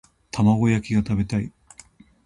[0.31, 1.53] 玉子焼きが食べたい